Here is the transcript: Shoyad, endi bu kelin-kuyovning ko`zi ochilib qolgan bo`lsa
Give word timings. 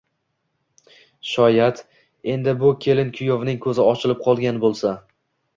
Shoyad, 1.31 1.83
endi 2.37 2.55
bu 2.63 2.71
kelin-kuyovning 2.87 3.63
ko`zi 3.67 3.77
ochilib 3.87 4.25
qolgan 4.29 4.63
bo`lsa 4.65 4.97